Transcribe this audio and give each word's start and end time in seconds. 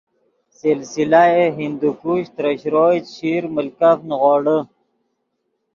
سلسلہ 0.61 1.23
ہندوکش 1.59 2.23
ترے 2.35 2.51
شروئے، 2.61 2.99
چیشیر 3.07 3.43
ملکف 3.55 3.97
نیغوڑے 4.09 4.57